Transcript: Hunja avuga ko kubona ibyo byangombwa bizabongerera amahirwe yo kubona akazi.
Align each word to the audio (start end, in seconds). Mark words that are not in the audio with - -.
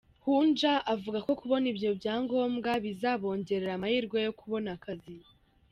Hunja 0.25 0.73
avuga 0.93 1.17
ko 1.25 1.31
kubona 1.39 1.65
ibyo 1.73 1.89
byangombwa 1.99 2.71
bizabongerera 2.85 3.71
amahirwe 3.77 4.17
yo 4.25 4.31
kubona 4.39 4.69
akazi. 4.77 5.15